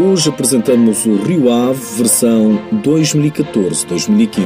[0.00, 4.38] Hoje apresentamos o Rio Ave versão 2014-2015.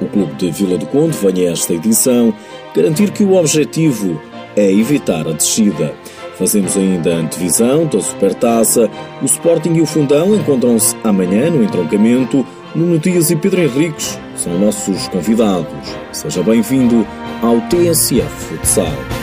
[0.00, 2.32] O clube de Vila do Conde vem a esta edição
[2.74, 4.18] garantir que o objetivo
[4.56, 5.94] é evitar a descida.
[6.38, 8.90] Fazemos ainda a antevisão da Supertaça.
[9.20, 12.46] O Sporting e o Fundão encontram-se amanhã no entroncamento.
[12.74, 15.68] Nuno Dias e Pedro Henriques são nossos convidados.
[16.12, 17.06] Seja bem-vindo
[17.42, 19.17] ao TSF Futsal.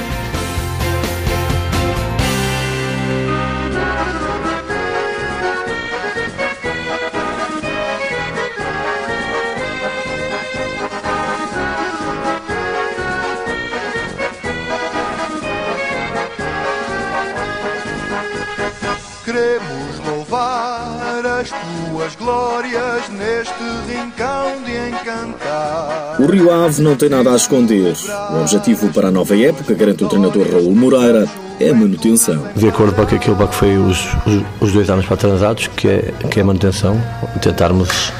[26.19, 27.95] O Rio Ave não tem nada a esconder.
[28.31, 31.27] O objetivo para a nova época, garante o treinador Raul Moreira,
[31.59, 32.43] é a manutenção.
[32.55, 36.13] De acordo com aquilo que foi os, os, os dois anos para transados, que é,
[36.29, 37.01] que é a manutenção,
[37.41, 38.11] tentarmos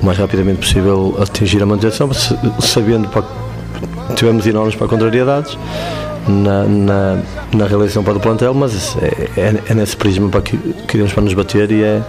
[0.00, 2.10] o mais rapidamente possível atingir a manutenção,
[2.60, 5.56] sabendo que tivemos enormes para contrariedades
[6.28, 7.18] na, na,
[7.54, 11.22] na realização para o plantel, mas é, é, é nesse prisma para que queremos para
[11.22, 12.02] nos bater e é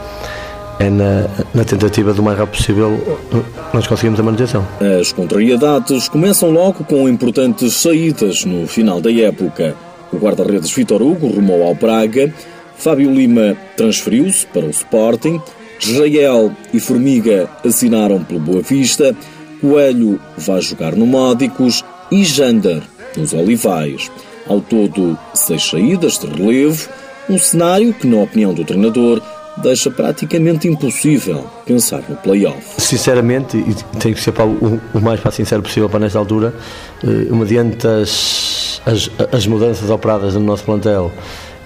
[0.80, 3.20] é na, na, tentativa do mais rápido possível
[3.74, 4.66] nós conseguimos a manutenção.
[5.00, 9.76] As contrariedades começam logo com importantes saídas no final da época.
[10.12, 12.34] O guarda-redes Vitor Hugo rumou ao Praga,
[12.78, 15.42] Fábio Lima transferiu-se para o Sporting,
[15.80, 19.16] Israel e Formiga assinaram pelo Boa Vista,
[19.60, 22.82] Coelho vai jogar no Módicos e Jander
[23.18, 24.12] nos Olivais.
[24.48, 26.90] Ao todo, seis saídas de relevo,
[27.30, 29.22] um cenário que, na opinião do treinador,
[29.58, 32.62] deixa praticamente impossível pensar no playoff.
[32.78, 36.54] Sinceramente, e tenho que ser o, o, mais para sincero possível para nesta altura,
[37.04, 41.12] uh, mediante as, as, as, mudanças operadas no nosso plantel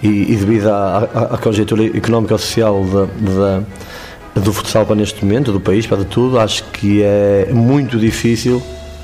[0.03, 5.23] e, e devido à, à, à, conjuntura económica social da, da, do futsal para neste
[5.23, 8.61] momento, do país, para de tudo, acho que é muito difícil,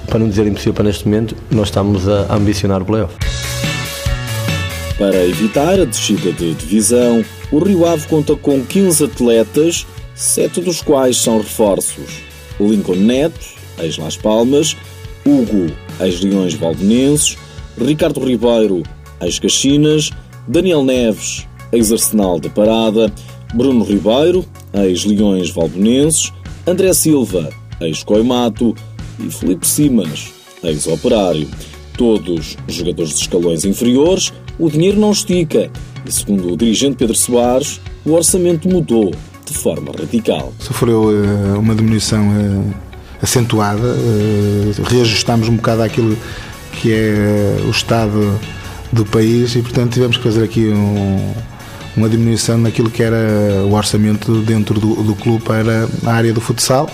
[0.08, 3.33] para não dizer impossível para neste momento, nós estamos a ambicionar o playoff.
[5.04, 10.82] Para evitar a descida de divisão, o Rio Ave conta com 15 atletas, sete dos
[10.82, 12.22] quais são reforços.
[12.58, 13.46] Lincoln Neto,
[13.80, 14.78] ex-Las Palmas,
[15.26, 15.70] Hugo,
[16.00, 17.38] ex-Leões Valdenenses,
[17.78, 18.82] Ricardo Ribeiro,
[19.20, 20.10] ex-Caxinas,
[20.48, 23.12] Daniel Neves, ex-Arsenal da Parada,
[23.54, 26.32] Bruno Ribeiro, ex-Leões Valdenenses,
[26.66, 27.50] André Silva,
[27.82, 28.74] ex-Coimato
[29.20, 30.32] e Felipe Simas,
[30.64, 31.50] ex-Operário.
[31.98, 35.70] Todos jogadores de escalões inferiores, o dinheiro não estica
[36.06, 39.12] e, segundo o dirigente Pedro Soares, o orçamento mudou
[39.46, 40.54] de forma radical.
[40.60, 42.74] Sofreu uh, uma diminuição uh,
[43.22, 46.18] acentuada, uh, reajustámos um bocado aquilo
[46.74, 48.40] que é o estado
[48.92, 51.34] do país e, portanto, tivemos que fazer aqui um,
[51.96, 56.42] uma diminuição naquilo que era o orçamento dentro do, do clube para a área do
[56.42, 56.90] futsal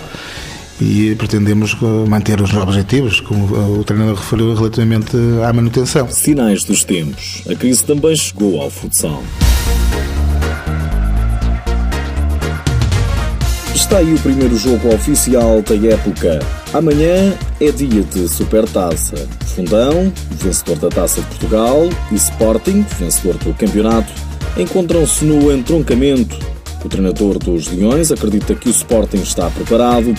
[0.80, 1.76] e pretendemos
[2.08, 6.08] manter os objetivos, como o treinador referiu, relativamente à manutenção.
[6.10, 7.42] Sinais dos tempos.
[7.48, 9.22] A crise também chegou ao futsal.
[13.74, 16.38] Está aí o primeiro jogo oficial da época.
[16.72, 19.16] Amanhã é dia de Supertaça.
[19.46, 24.12] Fundão, vencedor da Taça de Portugal, e Sporting, vencedor do campeonato,
[24.56, 26.38] encontram-se no entroncamento
[26.84, 30.14] o treinador dos Leões acredita que o Sporting está preparado.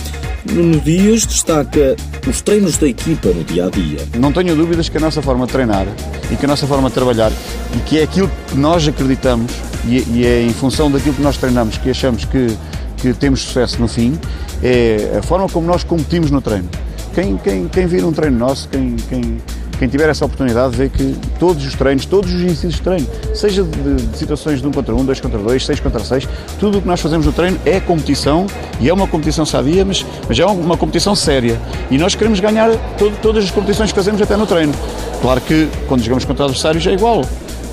[0.50, 1.96] Nuno Dias destaca
[2.28, 3.98] os treinos da equipa no dia a dia.
[4.18, 5.86] Não tenho dúvidas que a nossa forma de treinar
[6.30, 7.32] e que a nossa forma de trabalhar
[7.76, 9.52] e que é aquilo que nós acreditamos
[9.86, 12.56] e é em função daquilo que nós treinamos que achamos que,
[12.98, 14.18] que temos sucesso no fim,
[14.62, 16.68] é a forma como nós competimos no treino.
[17.14, 19.38] Quem, quem, quem vir um treino nosso, quem, quem,
[19.82, 23.64] quem tiver essa oportunidade vê que todos os treinos, todos os exercícios de treino, seja
[23.64, 26.28] de, de, situações de 1 contra 1, 2 contra 2, 6 contra 6,
[26.60, 28.46] tudo o que nós fazemos no treino é competição
[28.80, 31.60] e é uma competição sadia, mas, mas é uma competição séria.
[31.90, 34.72] E nós queremos ganhar todo, todas as competições que fazemos até no treino.
[35.20, 37.24] Claro que quando jogamos contra adversários é igual.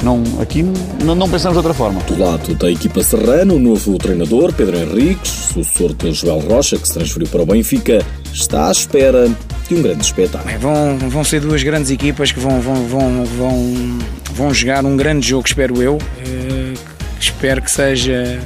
[0.01, 0.65] Não, aqui
[1.03, 2.01] não, não pensamos de outra forma.
[2.07, 6.87] Do lado da equipa serrana, o novo treinador, Pedro Henriques, sucessor de Joel Rocha, que
[6.87, 9.29] se transferiu para o Benfica, está à espera
[9.69, 10.59] de um grande espetáculo.
[10.59, 13.99] Vão, vão ser duas grandes equipas que vão, vão, vão, vão,
[14.33, 15.95] vão jogar um grande jogo, espero eu.
[15.95, 16.73] Uh,
[17.19, 18.39] espero que seja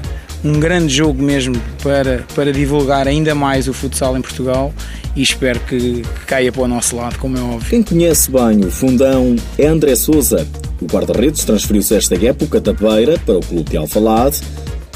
[0.44, 4.74] um grande jogo mesmo para, para divulgar ainda mais o futsal em Portugal
[5.16, 7.70] e espero que, que caia para o nosso lado, como é óbvio.
[7.70, 10.46] Quem conhece bem o fundão é André Souza.
[10.82, 14.42] O guarda-redes transferiu-se esta época da Beira para o clube de Alvalade.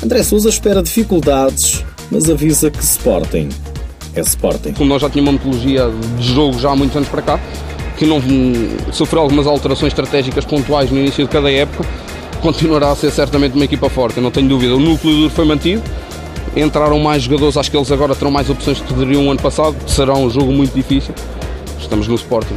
[0.04, 3.50] André Souza espera dificuldades, mas avisa que Sporting
[4.20, 4.74] é Sporting.
[4.74, 7.40] Como nós já tínhamos uma metodologia de jogo já há muitos anos para cá,
[7.98, 8.22] que não
[8.92, 11.88] sofreu algumas alterações estratégicas pontuais no início de cada época,
[12.42, 14.76] continuará a ser certamente uma equipa forte, não tenho dúvida.
[14.76, 15.84] O núcleo duro foi mantido,
[16.56, 20.14] entraram mais jogadores, acho que eles agora terão mais opções que teriam ano passado, será
[20.14, 21.14] um jogo muito difícil.
[21.80, 22.56] Estamos no Sporting,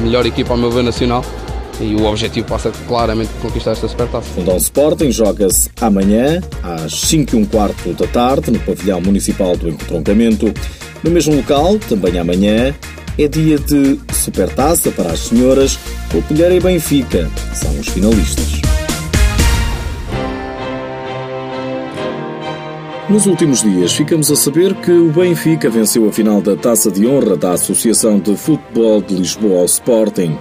[0.00, 1.24] melhor equipa ao meu ver nacional
[1.80, 4.28] e o objetivo passa claramente por conquistar esta supertaça.
[4.30, 9.68] Fundão Sporting joga-se amanhã às 5 e um quarto da tarde no pavilhão municipal do
[9.68, 10.52] Encontroncamento.
[11.02, 12.74] No mesmo local, também amanhã,
[13.18, 15.78] é dia de supertaça para as senhoras.
[16.14, 18.60] O Pilheira e Benfica são os finalistas.
[23.10, 27.08] Nos últimos dias, ficamos a saber que o Benfica venceu a final da Taça de
[27.08, 30.38] Honra da Associação de Futebol de Lisboa ao Sporting.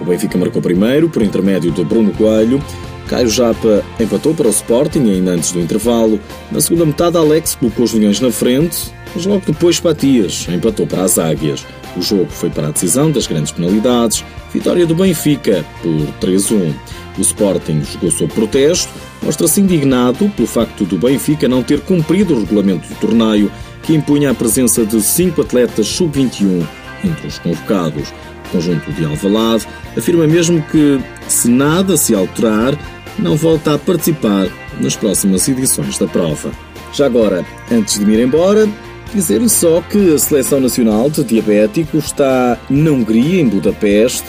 [0.00, 2.62] O Benfica marcou primeiro, por intermédio de Bruno Coelho.
[3.08, 6.20] Caio Japa empatou para o Sporting ainda antes do intervalo.
[6.50, 11.02] Na segunda metade, Alex colocou os Leões na frente, mas logo depois Patias empatou para
[11.02, 11.66] as Águias.
[11.96, 14.24] O jogo foi para a decisão das grandes penalidades.
[14.52, 16.72] Vitória do Benfica por 3-1.
[17.18, 18.92] O Sporting jogou sob protesto,
[19.22, 23.50] mostra-se indignado pelo facto do Benfica não ter cumprido o regulamento do torneio
[23.82, 26.64] que impunha a presença de cinco atletas sub-21
[27.04, 28.12] entre os convocados.
[28.50, 29.66] Conjunto de Alvalade
[29.96, 32.76] afirma mesmo que, se nada se alterar,
[33.18, 34.48] não volta a participar
[34.80, 36.50] nas próximas edições da prova.
[36.92, 38.68] Já agora, antes de me ir embora,
[39.14, 44.26] dizer-lhe só que a Seleção Nacional de Diabéticos está na Hungria, em Budapeste,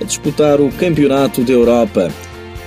[0.00, 2.10] a disputar o Campeonato da Europa.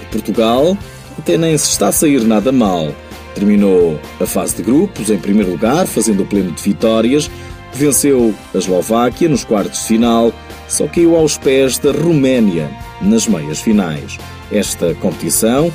[0.02, 0.78] E Portugal
[1.18, 2.94] até nem se está a sair nada mal.
[3.34, 7.30] Terminou a fase de grupos em primeiro lugar, fazendo o pleno de vitórias,
[7.74, 10.34] venceu a Eslováquia nos quartos de final,
[10.72, 12.72] só caiu aos pés da Roménia
[13.02, 14.18] nas meias finais.
[14.52, 15.72] Esta competição,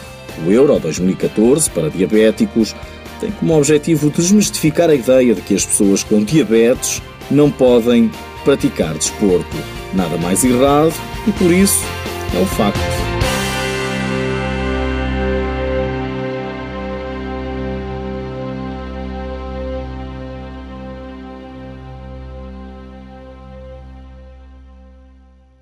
[0.46, 2.74] o Euro 2014 para diabéticos,
[3.20, 8.10] tem como objetivo desmistificar a ideia de que as pessoas com diabetes não podem
[8.44, 9.56] praticar desporto.
[9.92, 10.94] Nada mais errado
[11.26, 11.82] e por isso
[12.34, 13.15] é o facto.